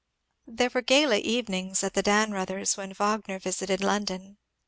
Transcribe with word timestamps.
There 0.47 0.71
were 0.73 0.81
gala 0.81 1.17
evenings 1.17 1.83
at 1.83 1.93
the 1.93 2.01
Dannreuthers' 2.01 2.75
when 2.75 2.91
Wag 2.99 3.27
ner 3.27 3.37
visited 3.37 3.81
London 3.81 4.37
(1877). 4.37 4.37